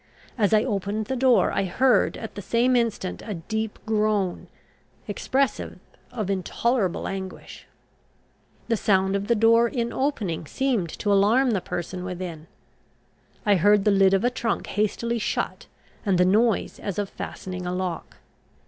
[0.35, 4.47] As I opened the door, I heard at the same instant a deep groan,
[5.07, 5.77] expressive
[6.11, 7.67] of intolerable anguish.
[8.67, 12.47] The sound of the door in opening seemed to alarm the person within;
[13.45, 15.67] I heard the lid of a trunk hastily shut,
[16.03, 18.17] and the noise as of fastening a lock.